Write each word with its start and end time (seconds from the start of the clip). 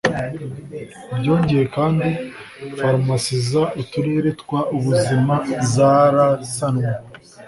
Byongeye 1.17 1.65
kandi 1.75 2.09
farumasi 2.77 3.33
z 3.49 3.51
uturere 3.81 4.29
tw 4.41 4.51
ubuzima 4.77 5.35
zarasanwe 5.73 6.89